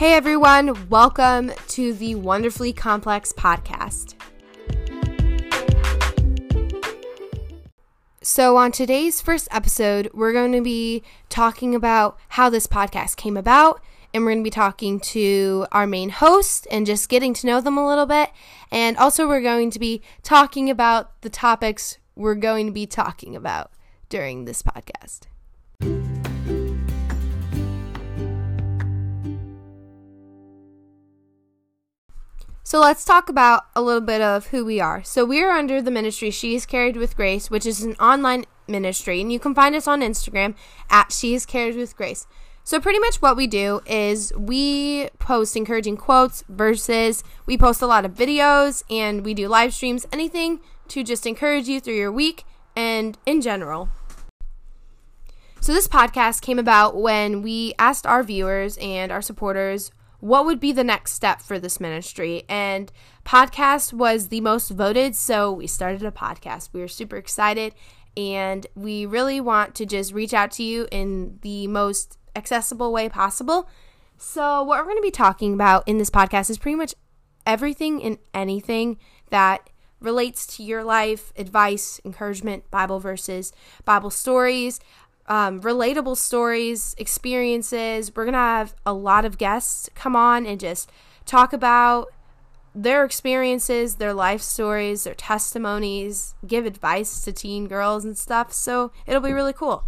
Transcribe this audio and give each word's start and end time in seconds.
Hey 0.00 0.14
everyone, 0.14 0.88
welcome 0.88 1.52
to 1.68 1.92
the 1.92 2.14
Wonderfully 2.14 2.72
Complex 2.72 3.34
podcast. 3.34 4.14
So, 8.22 8.56
on 8.56 8.72
today's 8.72 9.20
first 9.20 9.46
episode, 9.50 10.08
we're 10.14 10.32
going 10.32 10.52
to 10.52 10.62
be 10.62 11.02
talking 11.28 11.74
about 11.74 12.18
how 12.28 12.48
this 12.48 12.66
podcast 12.66 13.16
came 13.16 13.36
about, 13.36 13.82
and 14.14 14.24
we're 14.24 14.30
going 14.30 14.42
to 14.42 14.46
be 14.46 14.48
talking 14.48 15.00
to 15.00 15.66
our 15.70 15.86
main 15.86 16.08
host 16.08 16.66
and 16.70 16.86
just 16.86 17.10
getting 17.10 17.34
to 17.34 17.46
know 17.46 17.60
them 17.60 17.76
a 17.76 17.86
little 17.86 18.06
bit. 18.06 18.30
And 18.72 18.96
also, 18.96 19.28
we're 19.28 19.42
going 19.42 19.70
to 19.70 19.78
be 19.78 20.00
talking 20.22 20.70
about 20.70 21.20
the 21.20 21.28
topics 21.28 21.98
we're 22.14 22.36
going 22.36 22.64
to 22.64 22.72
be 22.72 22.86
talking 22.86 23.36
about 23.36 23.70
during 24.08 24.46
this 24.46 24.62
podcast. 24.62 25.26
So 32.70 32.78
let's 32.78 33.04
talk 33.04 33.28
about 33.28 33.64
a 33.74 33.82
little 33.82 34.00
bit 34.00 34.20
of 34.20 34.46
who 34.46 34.64
we 34.64 34.78
are. 34.78 35.02
So 35.02 35.24
we 35.24 35.42
are 35.42 35.50
under 35.50 35.82
the 35.82 35.90
ministry 35.90 36.30
She 36.30 36.54
is 36.54 36.66
Carried 36.66 36.96
with 36.96 37.16
Grace, 37.16 37.50
which 37.50 37.66
is 37.66 37.82
an 37.82 37.94
online 37.94 38.44
ministry, 38.68 39.20
and 39.20 39.32
you 39.32 39.40
can 39.40 39.56
find 39.56 39.74
us 39.74 39.88
on 39.88 40.02
Instagram 40.02 40.54
at 40.88 41.10
She 41.10 41.34
is 41.34 41.44
Carried 41.44 41.74
with 41.74 41.96
Grace. 41.96 42.28
So 42.62 42.78
pretty 42.78 43.00
much 43.00 43.16
what 43.16 43.36
we 43.36 43.48
do 43.48 43.80
is 43.86 44.32
we 44.36 45.08
post 45.18 45.56
encouraging 45.56 45.96
quotes, 45.96 46.44
verses, 46.48 47.24
we 47.44 47.58
post 47.58 47.82
a 47.82 47.88
lot 47.88 48.04
of 48.04 48.14
videos, 48.14 48.84
and 48.88 49.24
we 49.24 49.34
do 49.34 49.48
live 49.48 49.74
streams, 49.74 50.06
anything 50.12 50.60
to 50.90 51.02
just 51.02 51.26
encourage 51.26 51.66
you 51.66 51.80
through 51.80 51.96
your 51.96 52.12
week 52.12 52.44
and 52.76 53.18
in 53.26 53.40
general. 53.40 53.88
So 55.60 55.72
this 55.72 55.88
podcast 55.88 56.40
came 56.40 56.60
about 56.60 56.94
when 56.96 57.42
we 57.42 57.74
asked 57.80 58.06
our 58.06 58.22
viewers 58.22 58.78
and 58.80 59.10
our 59.10 59.22
supporters 59.22 59.90
what 60.20 60.44
would 60.44 60.60
be 60.60 60.72
the 60.72 60.84
next 60.84 61.12
step 61.12 61.40
for 61.40 61.58
this 61.58 61.80
ministry? 61.80 62.44
And 62.48 62.92
podcast 63.24 63.92
was 63.92 64.28
the 64.28 64.40
most 64.40 64.70
voted, 64.70 65.16
so 65.16 65.50
we 65.52 65.66
started 65.66 66.02
a 66.02 66.10
podcast. 66.10 66.70
We 66.72 66.80
were 66.80 66.88
super 66.88 67.16
excited 67.16 67.74
and 68.16 68.66
we 68.74 69.06
really 69.06 69.40
want 69.40 69.74
to 69.76 69.86
just 69.86 70.12
reach 70.12 70.34
out 70.34 70.50
to 70.52 70.62
you 70.62 70.88
in 70.90 71.38
the 71.42 71.66
most 71.66 72.18
accessible 72.36 72.92
way 72.92 73.08
possible. 73.08 73.68
So, 74.18 74.62
what 74.62 74.78
we're 74.78 74.84
going 74.84 74.96
to 74.96 75.02
be 75.02 75.10
talking 75.10 75.54
about 75.54 75.86
in 75.86 75.98
this 75.98 76.10
podcast 76.10 76.50
is 76.50 76.58
pretty 76.58 76.76
much 76.76 76.94
everything 77.46 78.02
and 78.02 78.18
anything 78.34 78.98
that 79.30 79.70
relates 80.00 80.46
to 80.46 80.62
your 80.62 80.82
life, 80.82 81.32
advice, 81.36 82.00
encouragement, 82.04 82.70
Bible 82.70 83.00
verses, 83.00 83.52
Bible 83.84 84.10
stories, 84.10 84.80
um, 85.30 85.60
relatable 85.60 86.16
stories, 86.16 86.94
experiences. 86.98 88.12
We're 88.14 88.24
going 88.24 88.32
to 88.32 88.38
have 88.38 88.74
a 88.84 88.92
lot 88.92 89.24
of 89.24 89.38
guests 89.38 89.88
come 89.94 90.16
on 90.16 90.44
and 90.44 90.58
just 90.58 90.90
talk 91.24 91.52
about 91.52 92.08
their 92.74 93.04
experiences, 93.04 93.94
their 93.94 94.12
life 94.12 94.42
stories, 94.42 95.04
their 95.04 95.14
testimonies, 95.14 96.34
give 96.44 96.66
advice 96.66 97.22
to 97.22 97.32
teen 97.32 97.68
girls 97.68 98.04
and 98.04 98.18
stuff. 98.18 98.52
So 98.52 98.90
it'll 99.06 99.22
be 99.22 99.32
really 99.32 99.52
cool. 99.52 99.84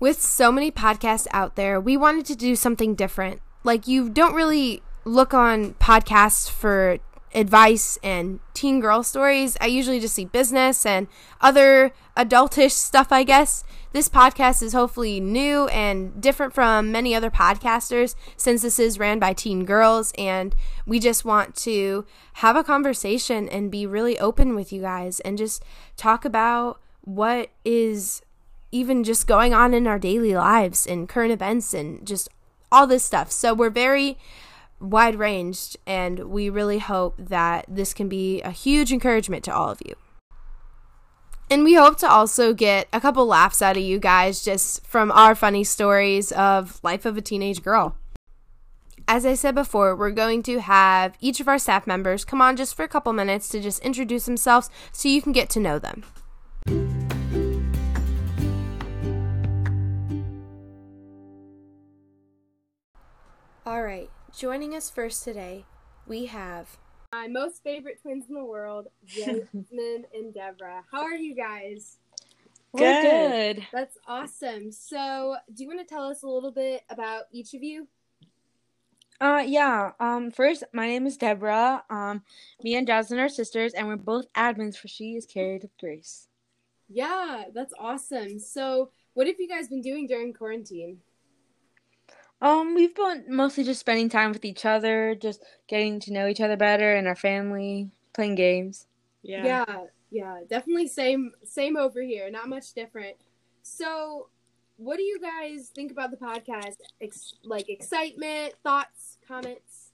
With 0.00 0.20
so 0.20 0.50
many 0.50 0.70
podcasts 0.70 1.26
out 1.30 1.56
there, 1.56 1.78
we 1.78 1.98
wanted 1.98 2.24
to 2.26 2.34
do 2.34 2.56
something 2.56 2.94
different. 2.94 3.42
Like, 3.62 3.86
you 3.86 4.08
don't 4.08 4.34
really 4.34 4.82
look 5.04 5.34
on 5.34 5.74
podcasts 5.74 6.50
for 6.50 6.98
advice 7.34 7.98
and 8.02 8.40
teen 8.54 8.80
girl 8.80 9.02
stories. 9.02 9.56
I 9.60 9.66
usually 9.66 10.00
just 10.00 10.14
see 10.14 10.24
business 10.24 10.84
and 10.84 11.06
other 11.40 11.92
adultish 12.16 12.72
stuff, 12.72 13.12
I 13.12 13.22
guess. 13.22 13.64
This 13.92 14.08
podcast 14.08 14.62
is 14.62 14.72
hopefully 14.72 15.20
new 15.20 15.66
and 15.68 16.20
different 16.20 16.54
from 16.54 16.92
many 16.92 17.14
other 17.14 17.30
podcasters 17.30 18.14
since 18.36 18.62
this 18.62 18.78
is 18.78 18.98
ran 18.98 19.18
by 19.18 19.32
teen 19.32 19.64
girls. 19.64 20.12
And 20.18 20.54
we 20.86 20.98
just 20.98 21.24
want 21.24 21.54
to 21.56 22.04
have 22.34 22.56
a 22.56 22.64
conversation 22.64 23.48
and 23.48 23.70
be 23.70 23.86
really 23.86 24.18
open 24.18 24.54
with 24.54 24.72
you 24.72 24.80
guys 24.80 25.20
and 25.20 25.38
just 25.38 25.64
talk 25.96 26.24
about 26.24 26.80
what 27.02 27.50
is 27.64 28.22
even 28.72 29.02
just 29.02 29.26
going 29.26 29.52
on 29.52 29.74
in 29.74 29.86
our 29.86 29.98
daily 29.98 30.34
lives 30.34 30.86
and 30.86 31.08
current 31.08 31.32
events 31.32 31.74
and 31.74 32.06
just 32.06 32.28
all 32.70 32.86
this 32.86 33.02
stuff. 33.02 33.32
So 33.32 33.52
we're 33.54 33.70
very 33.70 34.16
wide 34.80 35.16
ranged 35.16 35.76
and 35.86 36.30
we 36.30 36.48
really 36.48 36.78
hope 36.78 37.16
that 37.18 37.66
this 37.68 37.94
can 37.94 38.08
be 38.08 38.40
a 38.42 38.50
huge 38.50 38.92
encouragement 38.92 39.44
to 39.44 39.54
all 39.54 39.70
of 39.70 39.80
you. 39.84 39.94
And 41.50 41.64
we 41.64 41.74
hope 41.74 41.98
to 41.98 42.08
also 42.08 42.54
get 42.54 42.86
a 42.92 43.00
couple 43.00 43.26
laughs 43.26 43.60
out 43.60 43.76
of 43.76 43.82
you 43.82 43.98
guys 43.98 44.44
just 44.44 44.86
from 44.86 45.10
our 45.10 45.34
funny 45.34 45.64
stories 45.64 46.30
of 46.32 46.78
life 46.84 47.04
of 47.04 47.16
a 47.16 47.20
teenage 47.20 47.62
girl. 47.62 47.96
As 49.08 49.26
I 49.26 49.34
said 49.34 49.56
before, 49.56 49.96
we're 49.96 50.12
going 50.12 50.44
to 50.44 50.60
have 50.60 51.16
each 51.18 51.40
of 51.40 51.48
our 51.48 51.58
staff 51.58 51.88
members 51.88 52.24
come 52.24 52.40
on 52.40 52.56
just 52.56 52.76
for 52.76 52.84
a 52.84 52.88
couple 52.88 53.12
minutes 53.12 53.48
to 53.48 53.60
just 53.60 53.82
introduce 53.82 54.26
themselves 54.26 54.70
so 54.92 55.08
you 55.08 55.20
can 55.20 55.32
get 55.32 55.50
to 55.50 55.58
know 55.58 55.80
them. 55.80 56.04
All 63.66 63.82
right, 63.82 64.08
joining 64.36 64.74
us 64.74 64.90
first 64.90 65.24
today, 65.24 65.64
we 66.06 66.26
have 66.26 66.78
my 67.12 67.26
most 67.26 67.62
favorite 67.62 68.00
twins 68.00 68.26
in 68.28 68.34
the 68.34 68.44
world, 68.44 68.88
Jasmine 69.06 70.06
and 70.14 70.32
Deborah. 70.32 70.84
How 70.90 71.02
are 71.02 71.14
you 71.14 71.34
guys? 71.34 71.98
We're 72.72 73.02
good. 73.02 73.66
That's 73.72 73.98
awesome. 74.06 74.70
So, 74.70 75.36
do 75.52 75.64
you 75.64 75.68
want 75.68 75.80
to 75.80 75.92
tell 75.92 76.04
us 76.04 76.22
a 76.22 76.28
little 76.28 76.52
bit 76.52 76.82
about 76.88 77.24
each 77.32 77.52
of 77.54 77.62
you? 77.62 77.88
Uh, 79.20 79.42
yeah. 79.44 79.90
Um, 79.98 80.30
first, 80.30 80.62
my 80.72 80.86
name 80.86 81.06
is 81.06 81.16
Deborah. 81.16 81.82
Um, 81.90 82.22
me 82.62 82.76
and 82.76 82.86
Jasmine 82.86 83.18
are 83.18 83.28
sisters, 83.28 83.74
and 83.74 83.88
we're 83.88 83.96
both 83.96 84.32
admins 84.34 84.76
for 84.76 84.88
She 84.88 85.16
Is 85.16 85.26
Carried 85.26 85.62
with 85.62 85.76
Grace. 85.78 86.28
Yeah, 86.88 87.44
that's 87.52 87.74
awesome. 87.78 88.38
So, 88.38 88.90
what 89.14 89.26
have 89.26 89.36
you 89.40 89.48
guys 89.48 89.68
been 89.68 89.82
doing 89.82 90.06
during 90.06 90.32
quarantine? 90.32 91.00
Um, 92.42 92.74
we've 92.74 92.94
been 92.94 93.24
mostly 93.28 93.64
just 93.64 93.80
spending 93.80 94.08
time 94.08 94.32
with 94.32 94.44
each 94.44 94.64
other, 94.64 95.14
just 95.14 95.42
getting 95.68 96.00
to 96.00 96.12
know 96.12 96.26
each 96.26 96.40
other 96.40 96.56
better 96.56 96.94
and 96.94 97.06
our 97.06 97.16
family, 97.16 97.90
playing 98.14 98.34
games. 98.34 98.86
Yeah. 99.22 99.44
Yeah, 99.44 99.84
yeah, 100.10 100.40
definitely 100.48 100.88
same 100.88 101.32
same 101.44 101.76
over 101.76 102.02
here. 102.02 102.30
Not 102.30 102.48
much 102.48 102.72
different. 102.72 103.16
So, 103.62 104.28
what 104.78 104.96
do 104.96 105.02
you 105.02 105.20
guys 105.20 105.70
think 105.74 105.92
about 105.92 106.10
the 106.10 106.16
podcast? 106.16 106.76
Ex- 107.00 107.34
like 107.44 107.68
excitement, 107.68 108.54
thoughts, 108.64 109.18
comments? 109.28 109.90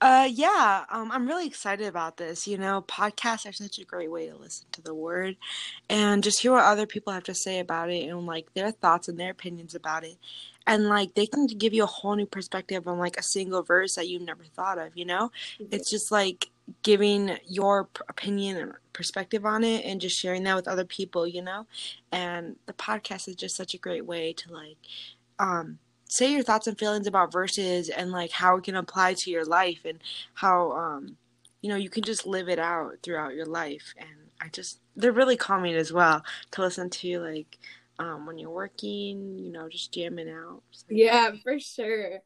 Uh, 0.00 0.28
yeah, 0.32 0.84
um, 0.90 1.12
I'm 1.12 1.28
really 1.28 1.46
excited 1.46 1.86
about 1.86 2.16
this. 2.16 2.48
You 2.48 2.58
know, 2.58 2.84
podcasts 2.88 3.48
are 3.48 3.52
such 3.52 3.78
a 3.78 3.84
great 3.84 4.10
way 4.10 4.28
to 4.28 4.36
listen 4.36 4.66
to 4.72 4.82
the 4.82 4.94
word 4.94 5.36
and 5.88 6.24
just 6.24 6.40
hear 6.40 6.50
what 6.50 6.64
other 6.64 6.86
people 6.86 7.12
have 7.12 7.22
to 7.24 7.34
say 7.34 7.60
about 7.60 7.88
it 7.88 8.08
and 8.08 8.26
like 8.26 8.52
their 8.54 8.72
thoughts 8.72 9.06
and 9.06 9.18
their 9.18 9.30
opinions 9.30 9.76
about 9.76 10.02
it 10.02 10.16
and 10.66 10.88
like 10.88 11.14
they 11.14 11.26
can 11.26 11.46
give 11.46 11.72
you 11.72 11.84
a 11.84 11.86
whole 11.86 12.14
new 12.14 12.26
perspective 12.26 12.86
on 12.86 12.98
like 12.98 13.16
a 13.16 13.22
single 13.22 13.62
verse 13.62 13.94
that 13.94 14.08
you've 14.08 14.22
never 14.22 14.44
thought 14.44 14.78
of 14.78 14.96
you 14.96 15.04
know? 15.04 15.30
Mm-hmm. 15.60 15.74
it's 15.74 15.90
just 15.90 16.10
like 16.12 16.50
giving 16.82 17.36
your 17.46 17.88
opinion 18.08 18.56
and 18.56 18.72
perspective 18.92 19.44
on 19.44 19.64
it 19.64 19.84
and 19.84 20.00
just 20.00 20.18
sharing 20.18 20.44
that 20.44 20.56
with 20.56 20.68
other 20.68 20.84
people 20.84 21.26
you 21.26 21.42
know? 21.42 21.66
And 22.10 22.56
the 22.66 22.72
podcast 22.72 23.28
is 23.28 23.36
just 23.36 23.56
such 23.56 23.74
a 23.74 23.78
great 23.78 24.06
way 24.06 24.32
to 24.34 24.52
like 24.52 24.78
um 25.38 25.78
say 26.08 26.30
your 26.30 26.42
thoughts 26.42 26.66
and 26.66 26.78
feelings 26.78 27.06
about 27.06 27.32
verses 27.32 27.88
and 27.88 28.12
like 28.12 28.30
how 28.30 28.56
it 28.56 28.64
can 28.64 28.76
apply 28.76 29.14
to 29.14 29.30
your 29.30 29.46
life 29.46 29.80
and 29.86 29.98
how 30.34 30.72
um 30.72 31.16
you 31.62 31.70
know 31.70 31.76
you 31.76 31.88
can 31.88 32.02
just 32.02 32.26
live 32.26 32.48
it 32.48 32.58
out 32.58 32.92
throughout 33.02 33.34
your 33.34 33.46
life. 33.46 33.94
And 33.98 34.08
i 34.40 34.48
just 34.48 34.80
they're 34.96 35.12
really 35.12 35.36
calming 35.36 35.74
as 35.74 35.92
well 35.92 36.22
to 36.50 36.60
listen 36.60 36.90
to 36.90 37.20
like 37.20 37.58
um, 38.02 38.26
when 38.26 38.36
you're 38.36 38.50
working, 38.50 39.38
you 39.38 39.52
know, 39.52 39.68
just 39.68 39.92
jamming 39.92 40.28
out. 40.28 40.62
So. 40.72 40.86
Yeah, 40.90 41.30
for 41.42 41.58
sure. 41.60 42.18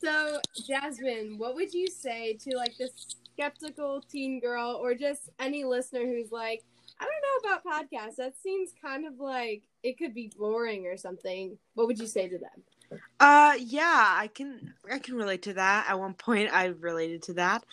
So, 0.00 0.40
Jasmine, 0.66 1.36
what 1.36 1.54
would 1.54 1.72
you 1.74 1.88
say 1.88 2.34
to 2.34 2.56
like 2.56 2.76
this 2.78 3.16
skeptical 3.34 4.02
teen 4.10 4.40
girl 4.40 4.78
or 4.80 4.94
just 4.94 5.28
any 5.38 5.64
listener 5.64 6.04
who's 6.04 6.32
like, 6.32 6.64
I 6.98 7.04
don't 7.04 7.44
know 7.44 7.50
about 7.50 7.64
podcasts. 7.64 8.16
That 8.16 8.34
seems 8.42 8.72
kind 8.82 9.06
of 9.06 9.20
like 9.20 9.62
it 9.82 9.98
could 9.98 10.14
be 10.14 10.32
boring 10.36 10.86
or 10.86 10.96
something. 10.96 11.58
What 11.74 11.86
would 11.86 11.98
you 11.98 12.06
say 12.06 12.28
to 12.28 12.38
them? 12.38 13.00
Uh 13.20 13.52
yeah, 13.60 14.14
I 14.16 14.28
can 14.34 14.72
I 14.90 14.98
can 14.98 15.14
relate 15.14 15.42
to 15.42 15.52
that. 15.52 15.86
At 15.88 16.00
one 16.00 16.14
point 16.14 16.50
I 16.52 16.66
related 16.66 17.22
to 17.24 17.34
that. 17.34 17.64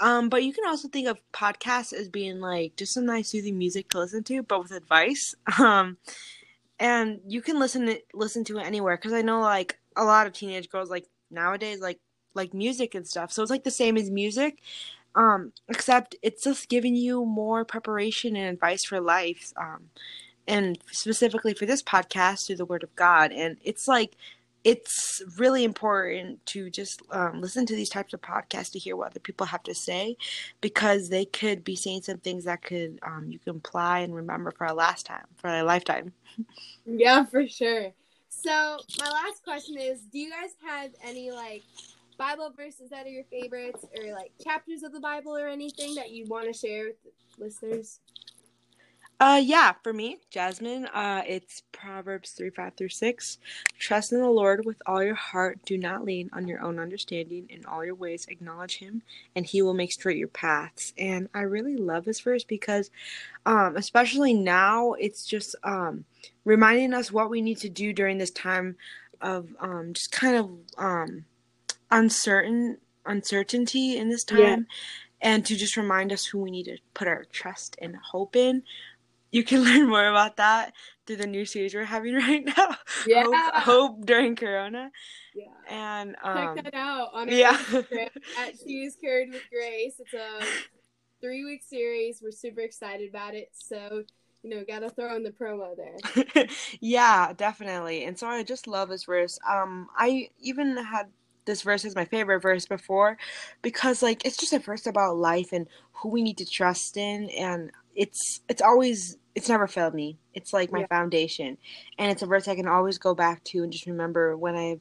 Um, 0.00 0.28
but 0.28 0.42
you 0.42 0.52
can 0.52 0.66
also 0.66 0.88
think 0.88 1.06
of 1.06 1.18
podcasts 1.32 1.92
as 1.92 2.08
being 2.08 2.40
like 2.40 2.74
just 2.76 2.92
some 2.92 3.06
nice 3.06 3.28
soothing 3.28 3.56
music 3.56 3.88
to 3.90 4.00
listen 4.00 4.24
to, 4.24 4.42
but 4.42 4.60
with 4.62 4.72
advice. 4.72 5.34
Um, 5.58 5.96
and 6.84 7.20
you 7.26 7.40
can 7.40 7.58
listen 7.58 7.86
to, 7.86 7.98
listen 8.12 8.44
to 8.44 8.58
it 8.58 8.66
anywhere 8.66 8.98
because 8.98 9.14
I 9.14 9.22
know 9.22 9.40
like 9.40 9.78
a 9.96 10.04
lot 10.04 10.26
of 10.26 10.34
teenage 10.34 10.68
girls 10.68 10.90
like 10.90 11.06
nowadays 11.30 11.80
like 11.80 11.98
like 12.34 12.52
music 12.52 12.94
and 12.94 13.06
stuff. 13.06 13.32
So 13.32 13.40
it's 13.40 13.50
like 13.50 13.64
the 13.64 13.70
same 13.70 13.96
as 13.96 14.10
music, 14.10 14.60
um, 15.14 15.52
except 15.70 16.14
it's 16.20 16.44
just 16.44 16.68
giving 16.68 16.94
you 16.94 17.24
more 17.24 17.64
preparation 17.64 18.36
and 18.36 18.52
advice 18.52 18.84
for 18.84 19.00
life, 19.00 19.50
um, 19.56 19.88
and 20.46 20.78
specifically 20.92 21.54
for 21.54 21.64
this 21.64 21.82
podcast 21.82 22.46
through 22.46 22.56
the 22.56 22.66
Word 22.66 22.82
of 22.82 22.94
God. 22.96 23.32
And 23.32 23.56
it's 23.64 23.88
like 23.88 24.18
it's 24.64 25.22
really 25.38 25.62
important 25.62 26.44
to 26.46 26.70
just 26.70 27.02
um, 27.10 27.40
listen 27.40 27.66
to 27.66 27.76
these 27.76 27.90
types 27.90 28.14
of 28.14 28.22
podcasts 28.22 28.72
to 28.72 28.78
hear 28.78 28.96
what 28.96 29.08
other 29.08 29.20
people 29.20 29.46
have 29.46 29.62
to 29.64 29.74
say 29.74 30.16
because 30.62 31.10
they 31.10 31.26
could 31.26 31.62
be 31.62 31.76
saying 31.76 32.02
some 32.02 32.18
things 32.18 32.44
that 32.44 32.62
could 32.62 32.98
um, 33.02 33.26
you 33.30 33.38
can 33.38 33.56
apply 33.56 34.00
and 34.00 34.14
remember 34.14 34.50
for 34.50 34.66
a 34.66 34.72
last 34.72 35.06
time 35.06 35.26
for 35.36 35.48
a 35.48 35.62
lifetime. 35.62 36.12
Yeah 36.86 37.24
for 37.24 37.46
sure. 37.46 37.92
So 38.28 38.78
my 38.98 39.10
last 39.10 39.42
question 39.42 39.78
is 39.78 40.00
do 40.02 40.18
you 40.18 40.30
guys 40.30 40.50
have 40.66 40.90
any 41.02 41.30
like 41.30 41.62
bible 42.18 42.52
verses 42.54 42.90
that 42.90 43.06
are 43.06 43.10
your 43.10 43.24
favorites 43.24 43.84
or 43.96 44.12
like 44.12 44.32
chapters 44.42 44.82
of 44.82 44.92
the 44.92 45.00
bible 45.00 45.36
or 45.36 45.48
anything 45.48 45.94
that 45.94 46.10
you 46.10 46.26
want 46.26 46.46
to 46.46 46.52
share 46.52 46.84
with 46.84 46.96
listeners 47.38 48.00
uh, 49.24 49.36
yeah, 49.36 49.72
for 49.82 49.94
me, 49.94 50.18
Jasmine, 50.28 50.84
uh, 50.92 51.22
it's 51.26 51.62
Proverbs 51.72 52.32
3 52.32 52.50
5 52.50 52.74
through 52.74 52.90
6. 52.90 53.38
Trust 53.78 54.12
in 54.12 54.20
the 54.20 54.28
Lord 54.28 54.66
with 54.66 54.82
all 54.84 55.02
your 55.02 55.14
heart. 55.14 55.60
Do 55.64 55.78
not 55.78 56.04
lean 56.04 56.28
on 56.34 56.46
your 56.46 56.60
own 56.60 56.78
understanding. 56.78 57.46
In 57.48 57.64
all 57.64 57.82
your 57.82 57.94
ways, 57.94 58.26
acknowledge 58.28 58.76
Him, 58.76 59.00
and 59.34 59.46
He 59.46 59.62
will 59.62 59.72
make 59.72 59.92
straight 59.92 60.18
your 60.18 60.28
paths. 60.28 60.92
And 60.98 61.30
I 61.32 61.40
really 61.40 61.78
love 61.78 62.04
this 62.04 62.20
verse 62.20 62.44
because, 62.44 62.90
um, 63.46 63.78
especially 63.78 64.34
now, 64.34 64.92
it's 64.92 65.24
just 65.24 65.56
um, 65.62 66.04
reminding 66.44 66.92
us 66.92 67.10
what 67.10 67.30
we 67.30 67.40
need 67.40 67.56
to 67.58 67.70
do 67.70 67.94
during 67.94 68.18
this 68.18 68.30
time 68.30 68.76
of 69.22 69.48
um, 69.58 69.94
just 69.94 70.12
kind 70.12 70.36
of 70.36 70.50
um, 70.76 71.24
uncertain 71.90 72.76
uncertainty 73.06 73.96
in 73.96 74.10
this 74.10 74.24
time. 74.24 74.38
Yeah. 74.38 74.56
And 75.22 75.46
to 75.46 75.56
just 75.56 75.78
remind 75.78 76.12
us 76.12 76.26
who 76.26 76.40
we 76.40 76.50
need 76.50 76.64
to 76.64 76.76
put 76.92 77.08
our 77.08 77.24
trust 77.24 77.78
and 77.80 77.96
hope 77.96 78.36
in 78.36 78.62
you 79.34 79.42
can 79.42 79.64
learn 79.64 79.88
more 79.88 80.06
about 80.06 80.36
that 80.36 80.72
through 81.06 81.16
the 81.16 81.26
new 81.26 81.44
series 81.44 81.74
we're 81.74 81.84
having 81.84 82.14
right 82.26 82.44
now. 82.56 82.76
Yeah. 83.06 83.24
Hope, 83.24 83.54
Hope 83.54 84.06
during 84.06 84.36
Corona. 84.36 84.90
Yeah. 85.34 85.46
And 85.68 86.16
um, 86.22 86.54
check 86.54 86.64
that 86.64 86.74
out 86.74 87.08
on 87.12 87.28
our 87.28 87.34
yeah. 87.34 87.56
Instagram 87.56 88.10
at 88.38 88.54
She's 88.64 88.96
Carried 88.96 89.32
with 89.32 89.42
Grace. 89.50 89.94
It's 89.98 90.14
a 90.14 90.46
three 91.20 91.44
week 91.44 91.62
series. 91.62 92.20
We're 92.22 92.30
super 92.30 92.60
excited 92.60 93.10
about 93.10 93.34
it. 93.34 93.50
So 93.52 94.04
you 94.42 94.50
know, 94.50 94.62
gotta 94.68 94.90
throw 94.90 95.16
in 95.16 95.22
the 95.22 95.30
promo 95.30 95.74
there. 95.74 96.46
yeah, 96.80 97.32
definitely. 97.32 98.04
And 98.04 98.18
so 98.18 98.26
I 98.26 98.42
just 98.42 98.66
love 98.66 98.90
this 98.90 99.04
verse. 99.04 99.38
Um, 99.48 99.88
I 99.96 100.28
even 100.38 100.76
had 100.76 101.08
this 101.46 101.62
verse 101.62 101.84
as 101.86 101.94
my 101.94 102.04
favorite 102.04 102.40
verse 102.40 102.66
before 102.66 103.16
because 103.62 104.02
like 104.02 104.24
it's 104.24 104.36
just 104.36 104.52
a 104.52 104.58
verse 104.58 104.86
about 104.86 105.16
life 105.16 105.52
and 105.52 105.66
who 105.92 106.10
we 106.10 106.22
need 106.22 106.38
to 106.38 106.46
trust 106.46 106.96
in 106.96 107.30
and 107.30 107.70
it's 107.94 108.40
it's 108.48 108.62
always 108.62 109.18
it's 109.34 109.48
never 109.48 109.66
failed 109.66 109.94
me. 109.94 110.18
It's 110.32 110.52
like 110.52 110.70
my 110.70 110.80
yeah. 110.80 110.86
foundation, 110.86 111.58
and 111.98 112.10
it's 112.10 112.22
a 112.22 112.26
verse 112.26 112.46
I 112.48 112.54
can 112.54 112.68
always 112.68 112.98
go 112.98 113.14
back 113.14 113.42
to 113.44 113.62
and 113.62 113.72
just 113.72 113.86
remember 113.86 114.36
when 114.36 114.54
I, 114.54 114.80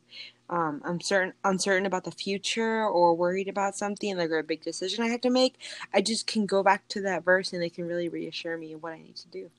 um, 0.50 0.82
I'm 0.86 1.02
certain 1.02 1.34
uncertain 1.44 1.86
about 1.86 2.04
the 2.04 2.12
future 2.12 2.86
or 2.86 3.16
worried 3.16 3.48
about 3.48 3.76
something 3.76 4.16
like 4.18 4.30
a 4.30 4.44
big 4.44 4.62
decision 4.62 5.04
I 5.04 5.08
have 5.08 5.22
to 5.22 5.30
make. 5.30 5.56
I 5.94 6.02
just 6.02 6.28
can 6.28 6.46
go 6.46 6.62
back 6.62 6.88
to 6.90 7.02
that 7.02 7.24
verse 7.24 7.54
and 7.54 7.64
it 7.64 7.74
can 7.74 7.88
really 7.88 8.10
reassure 8.10 8.58
me 8.58 8.76
what 8.76 8.94
I 8.94 9.00
need 9.00 9.16
to 9.18 9.28
do. 9.30 9.50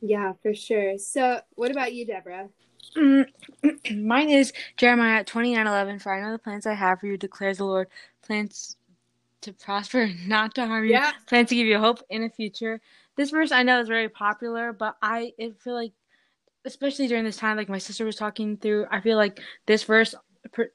Yeah, 0.00 0.32
for 0.42 0.54
sure. 0.54 0.98
So, 0.98 1.40
what 1.54 1.70
about 1.70 1.92
you, 1.92 2.06
Deborah? 2.06 2.48
Mm, 2.96 3.26
mine 3.96 4.30
is 4.30 4.52
Jeremiah 4.76 5.24
twenty 5.24 5.54
nine 5.54 5.66
eleven. 5.66 5.98
For 5.98 6.14
I 6.14 6.20
know 6.20 6.32
the 6.32 6.38
plans 6.38 6.66
I 6.66 6.74
have 6.74 7.00
for 7.00 7.06
you, 7.06 7.16
declares 7.16 7.58
the 7.58 7.64
Lord, 7.64 7.88
plans 8.22 8.76
to 9.42 9.52
prosper, 9.52 10.10
not 10.26 10.54
to 10.54 10.66
harm 10.66 10.84
you. 10.84 10.92
Yeah. 10.92 11.12
Plans 11.26 11.48
to 11.50 11.54
give 11.54 11.66
you 11.66 11.78
hope 11.78 12.02
in 12.10 12.22
the 12.22 12.30
future 12.30 12.80
this 13.16 13.30
verse 13.30 13.52
I 13.52 13.62
know 13.62 13.80
is 13.80 13.88
very 13.88 14.08
popular, 14.08 14.72
but 14.72 14.96
I 15.02 15.34
feel 15.62 15.74
like, 15.74 15.92
especially 16.64 17.08
during 17.08 17.24
this 17.24 17.36
time, 17.36 17.56
like 17.56 17.68
my 17.68 17.78
sister 17.78 18.04
was 18.04 18.16
talking 18.16 18.56
through, 18.56 18.86
I 18.90 19.00
feel 19.00 19.16
like 19.16 19.40
this 19.66 19.82
verse 19.84 20.14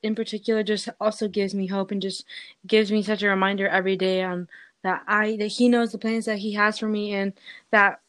in 0.04 0.16
particular 0.16 0.64
just 0.64 0.90
also 1.00 1.28
gives 1.28 1.54
me 1.54 1.68
hope 1.68 1.92
and 1.92 2.02
just 2.02 2.26
gives 2.66 2.92
me 2.92 3.04
such 3.04 3.24
a 3.24 3.30
reminder 3.30 3.68
every 3.68 3.98
day 3.98 4.24
on 4.24 4.48
that 4.84 5.04
I 5.08 5.36
that 5.38 5.48
He 5.48 5.68
knows 5.68 5.92
the 5.92 5.98
plans 5.98 6.26
that 6.26 6.38
He 6.38 6.54
has 6.54 6.78
for 6.78 6.88
me, 6.88 7.14
and 7.14 7.34
that 7.72 8.02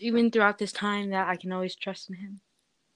even 0.00 0.30
throughout 0.30 0.58
this 0.58 0.72
time 0.72 1.10
that 1.10 1.28
I 1.28 1.36
can 1.36 1.52
always 1.52 1.76
trust 1.76 2.08
in 2.08 2.16
Him. 2.16 2.40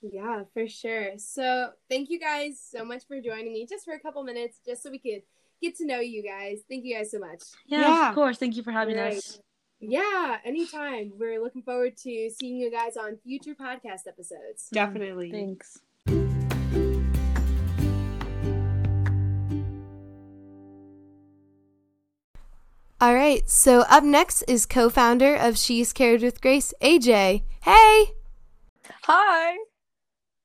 Yeah, 0.00 0.44
for 0.54 0.66
sure. 0.68 1.18
So 1.18 1.70
thank 1.90 2.08
you 2.08 2.18
guys 2.18 2.60
so 2.64 2.84
much 2.84 3.06
for 3.06 3.20
joining 3.20 3.52
me 3.52 3.66
just 3.68 3.84
for 3.84 3.94
a 3.94 4.00
couple 4.00 4.22
minutes, 4.24 4.60
just 4.64 4.82
so 4.82 4.90
we 4.90 4.98
could 4.98 5.22
get 5.60 5.76
to 5.76 5.86
know 5.86 6.00
you 6.00 6.22
guys. 6.22 6.60
Thank 6.68 6.84
you 6.84 6.96
guys 6.96 7.10
so 7.10 7.18
much. 7.18 7.42
Yeah, 7.66 7.80
yeah. 7.80 8.08
of 8.08 8.14
course. 8.14 8.38
Thank 8.38 8.56
you 8.56 8.62
for 8.62 8.72
having 8.72 8.96
right. 8.96 9.16
us. 9.16 9.40
Yeah, 9.80 10.38
anytime. 10.44 11.12
We're 11.16 11.40
looking 11.40 11.62
forward 11.62 11.96
to 11.98 12.30
seeing 12.30 12.56
you 12.56 12.70
guys 12.70 12.96
on 12.96 13.16
future 13.24 13.54
podcast 13.54 14.08
episodes. 14.08 14.68
Definitely. 14.72 15.30
Thanks. 15.30 15.78
All 23.00 23.14
right, 23.14 23.48
so 23.48 23.82
up 23.82 24.02
next 24.02 24.42
is 24.48 24.66
co 24.66 24.90
founder 24.90 25.36
of 25.36 25.56
She's 25.56 25.92
Carried 25.92 26.20
with 26.20 26.40
Grace, 26.40 26.74
AJ. 26.82 27.42
Hey! 27.62 28.04
Hi! 29.04 29.56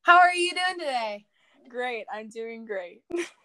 How 0.04 0.20
are 0.20 0.36
you 0.36 0.52
doing 0.52 0.78
today? 0.78 1.26
Great, 1.68 2.06
I'm 2.14 2.30
doing 2.30 2.66
great. 2.66 3.02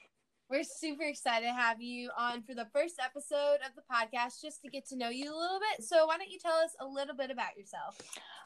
We're 0.50 0.64
super 0.64 1.02
excited 1.02 1.44
to 1.44 1.52
have 1.52 1.82
you 1.82 2.10
on 2.16 2.42
for 2.42 2.54
the 2.54 2.66
first 2.72 2.94
episode 3.04 3.58
of 3.66 3.74
the 3.76 3.82
podcast 3.82 4.40
just 4.40 4.62
to 4.62 4.70
get 4.70 4.88
to 4.88 4.96
know 4.96 5.10
you 5.10 5.24
a 5.24 5.36
little 5.36 5.60
bit. 5.60 5.84
So, 5.84 6.06
why 6.06 6.16
don't 6.16 6.30
you 6.30 6.38
tell 6.38 6.56
us 6.56 6.70
a 6.80 6.86
little 6.86 7.14
bit 7.14 7.30
about 7.30 7.54
yourself? 7.58 7.98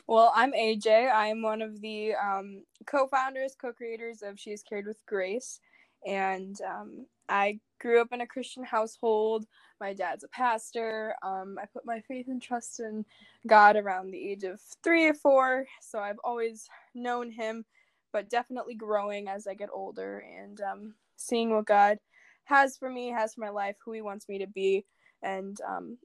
Well, 0.08 0.32
I'm 0.34 0.52
AJ. 0.52 1.12
I'm 1.14 1.42
one 1.42 1.62
of 1.62 1.80
the 1.80 2.14
um, 2.14 2.64
co 2.86 3.06
founders, 3.06 3.54
co 3.54 3.72
creators 3.72 4.22
of 4.22 4.40
She's 4.40 4.64
Carried 4.64 4.86
with 4.86 4.98
Grace. 5.06 5.60
And 6.04 6.60
um, 6.62 7.06
I 7.28 7.60
grew 7.80 8.00
up 8.00 8.08
in 8.10 8.22
a 8.22 8.26
Christian 8.26 8.64
household. 8.64 9.46
My 9.80 9.92
dad's 9.94 10.24
a 10.24 10.28
pastor. 10.28 11.14
Um, 11.22 11.56
I 11.62 11.66
put 11.66 11.86
my 11.86 12.00
faith 12.00 12.26
and 12.26 12.42
trust 12.42 12.80
in 12.80 13.04
God 13.46 13.76
around 13.76 14.10
the 14.10 14.28
age 14.28 14.42
of 14.42 14.60
three 14.82 15.06
or 15.06 15.14
four. 15.14 15.66
So, 15.80 16.00
I've 16.00 16.18
always 16.24 16.68
known 16.96 17.30
Him, 17.30 17.64
but 18.12 18.28
definitely 18.28 18.74
growing 18.74 19.28
as 19.28 19.46
I 19.46 19.54
get 19.54 19.68
older. 19.72 20.24
And 20.36 20.60
um, 20.62 20.94
seeing 21.22 21.50
what 21.50 21.66
God 21.66 21.98
has 22.44 22.76
for 22.76 22.90
me, 22.90 23.10
has 23.10 23.34
for 23.34 23.40
my 23.40 23.50
life, 23.50 23.76
who 23.84 23.92
He 23.92 24.02
wants 24.02 24.28
me 24.28 24.38
to 24.38 24.46
be, 24.46 24.84
and 25.22 25.56
um, 25.66 25.98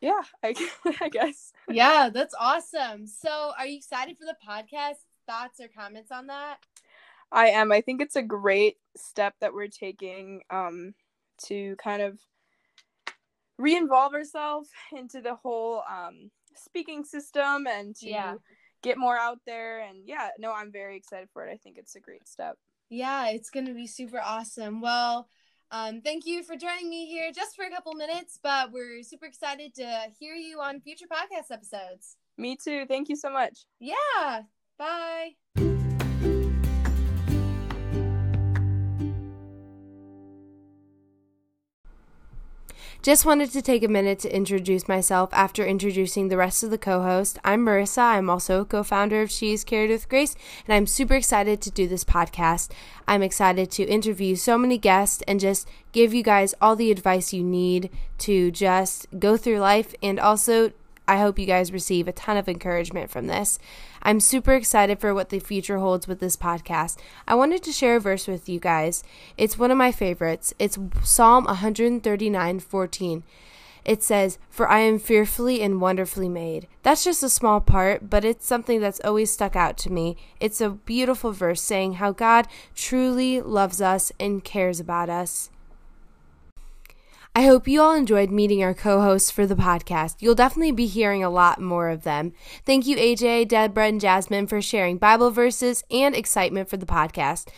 yeah, 0.00 0.20
I, 0.42 0.54
I 1.00 1.08
guess. 1.08 1.52
Yeah, 1.68 2.10
that's 2.12 2.34
awesome. 2.38 3.06
So, 3.06 3.52
are 3.58 3.66
you 3.66 3.78
excited 3.78 4.18
for 4.18 4.26
the 4.26 4.36
podcast? 4.46 4.96
Thoughts 5.26 5.60
or 5.60 5.68
comments 5.68 6.10
on 6.10 6.26
that? 6.26 6.58
I 7.30 7.46
am. 7.48 7.72
I 7.72 7.80
think 7.80 8.02
it's 8.02 8.16
a 8.16 8.22
great 8.22 8.76
step 8.96 9.34
that 9.40 9.54
we're 9.54 9.68
taking 9.68 10.42
um, 10.50 10.94
to 11.46 11.76
kind 11.76 12.02
of 12.02 12.18
re-involve 13.58 14.12
ourselves 14.12 14.68
into 14.92 15.20
the 15.20 15.36
whole 15.36 15.82
um, 15.90 16.30
speaking 16.56 17.04
system 17.04 17.66
and 17.66 17.94
to 17.96 18.08
yeah. 18.08 18.34
get 18.82 18.98
more 18.98 19.16
out 19.16 19.38
there. 19.46 19.80
And 19.80 20.00
yeah, 20.04 20.28
no, 20.38 20.52
I'm 20.52 20.72
very 20.72 20.96
excited 20.96 21.28
for 21.32 21.46
it. 21.46 21.52
I 21.52 21.56
think 21.56 21.78
it's 21.78 21.94
a 21.94 22.00
great 22.00 22.28
step. 22.28 22.58
Yeah, 22.92 23.30
it's 23.30 23.48
going 23.48 23.64
to 23.64 23.72
be 23.72 23.86
super 23.86 24.20
awesome. 24.20 24.82
Well, 24.82 25.26
um, 25.70 26.02
thank 26.02 26.26
you 26.26 26.42
for 26.42 26.56
joining 26.56 26.90
me 26.90 27.06
here 27.06 27.32
just 27.34 27.56
for 27.56 27.64
a 27.64 27.70
couple 27.70 27.94
minutes, 27.94 28.38
but 28.42 28.70
we're 28.70 29.02
super 29.02 29.24
excited 29.24 29.74
to 29.76 30.08
hear 30.20 30.34
you 30.34 30.60
on 30.60 30.78
future 30.82 31.06
podcast 31.10 31.50
episodes. 31.50 32.18
Me 32.36 32.54
too. 32.62 32.84
Thank 32.86 33.08
you 33.08 33.16
so 33.16 33.30
much. 33.30 33.64
Yeah. 33.80 34.42
Bye. 34.78 35.71
Just 43.00 43.24
wanted 43.24 43.50
to 43.52 43.62
take 43.62 43.82
a 43.82 43.88
minute 43.88 44.18
to 44.20 44.34
introduce 44.34 44.86
myself 44.86 45.30
after 45.32 45.64
introducing 45.64 46.28
the 46.28 46.36
rest 46.36 46.62
of 46.62 46.70
the 46.70 46.78
co 46.78 47.02
host. 47.02 47.38
I'm 47.44 47.64
Marissa. 47.64 48.02
I'm 48.02 48.28
also 48.28 48.60
a 48.60 48.64
co 48.64 48.82
founder 48.82 49.22
of 49.22 49.30
She's 49.30 49.64
Carried 49.64 49.90
with 49.90 50.08
Grace, 50.08 50.36
and 50.66 50.74
I'm 50.74 50.86
super 50.86 51.14
excited 51.14 51.60
to 51.62 51.70
do 51.70 51.88
this 51.88 52.04
podcast. 52.04 52.70
I'm 53.08 53.22
excited 53.22 53.70
to 53.72 53.84
interview 53.84 54.36
so 54.36 54.58
many 54.58 54.78
guests 54.78 55.22
and 55.26 55.40
just 55.40 55.68
give 55.92 56.12
you 56.12 56.22
guys 56.22 56.54
all 56.60 56.76
the 56.76 56.90
advice 56.90 57.32
you 57.32 57.42
need 57.42 57.90
to 58.18 58.50
just 58.50 59.06
go 59.18 59.36
through 59.36 59.58
life 59.58 59.94
and 60.02 60.20
also 60.20 60.72
I 61.12 61.18
hope 61.18 61.38
you 61.38 61.44
guys 61.44 61.74
receive 61.74 62.08
a 62.08 62.12
ton 62.12 62.38
of 62.38 62.48
encouragement 62.48 63.10
from 63.10 63.26
this. 63.26 63.58
I'm 64.02 64.18
super 64.18 64.54
excited 64.54 64.98
for 64.98 65.12
what 65.12 65.28
the 65.28 65.40
future 65.40 65.76
holds 65.76 66.08
with 66.08 66.20
this 66.20 66.38
podcast. 66.38 66.96
I 67.28 67.34
wanted 67.34 67.62
to 67.64 67.70
share 67.70 67.96
a 67.96 68.00
verse 68.00 68.26
with 68.26 68.48
you 68.48 68.58
guys. 68.58 69.04
It's 69.36 69.58
one 69.58 69.70
of 69.70 69.76
my 69.76 69.92
favorites. 69.92 70.54
It's 70.58 70.78
Psalm 71.04 71.46
139:14. 71.48 73.24
It 73.84 74.02
says, 74.02 74.38
"For 74.48 74.66
I 74.66 74.78
am 74.78 74.98
fearfully 74.98 75.60
and 75.60 75.82
wonderfully 75.82 76.30
made." 76.30 76.66
That's 76.82 77.04
just 77.04 77.22
a 77.22 77.28
small 77.28 77.60
part, 77.60 78.08
but 78.08 78.24
it's 78.24 78.46
something 78.46 78.80
that's 78.80 79.00
always 79.04 79.30
stuck 79.30 79.54
out 79.54 79.76
to 79.78 79.92
me. 79.92 80.16
It's 80.40 80.62
a 80.62 80.70
beautiful 80.70 81.32
verse 81.32 81.60
saying 81.60 81.94
how 81.94 82.12
God 82.12 82.48
truly 82.74 83.42
loves 83.42 83.82
us 83.82 84.12
and 84.18 84.42
cares 84.42 84.80
about 84.80 85.10
us. 85.10 85.50
I 87.34 87.44
hope 87.44 87.66
you 87.66 87.80
all 87.80 87.94
enjoyed 87.94 88.30
meeting 88.30 88.62
our 88.62 88.74
co 88.74 89.00
hosts 89.00 89.30
for 89.30 89.46
the 89.46 89.54
podcast. 89.54 90.16
You'll 90.20 90.34
definitely 90.34 90.72
be 90.72 90.86
hearing 90.86 91.24
a 91.24 91.30
lot 91.30 91.62
more 91.62 91.88
of 91.88 92.02
them. 92.02 92.34
Thank 92.66 92.86
you, 92.86 92.96
AJ, 92.96 93.48
Deborah, 93.48 93.86
and 93.86 94.00
Jasmine 94.00 94.46
for 94.46 94.60
sharing 94.60 94.98
Bible 94.98 95.30
verses 95.30 95.82
and 95.90 96.14
excitement 96.14 96.68
for 96.68 96.76
the 96.76 96.84
podcast. 96.84 97.48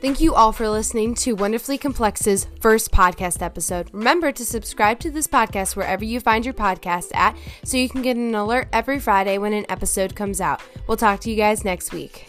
Thank 0.00 0.20
you 0.20 0.34
all 0.34 0.52
for 0.52 0.68
listening 0.68 1.14
to 1.16 1.32
Wonderfully 1.32 1.78
Complex's 1.78 2.46
first 2.60 2.92
podcast 2.92 3.42
episode. 3.42 3.88
Remember 3.92 4.30
to 4.30 4.44
subscribe 4.44 5.00
to 5.00 5.10
this 5.10 5.26
podcast 5.26 5.74
wherever 5.74 6.04
you 6.04 6.20
find 6.20 6.44
your 6.44 6.54
podcast 6.54 7.08
at 7.14 7.36
so 7.64 7.78
you 7.78 7.88
can 7.88 8.02
get 8.02 8.16
an 8.16 8.34
alert 8.34 8.68
every 8.72 9.00
Friday 9.00 9.38
when 9.38 9.54
an 9.54 9.66
episode 9.70 10.14
comes 10.14 10.42
out. 10.42 10.60
We'll 10.86 10.98
talk 10.98 11.20
to 11.20 11.30
you 11.30 11.36
guys 11.36 11.64
next 11.64 11.92
week. 11.92 12.28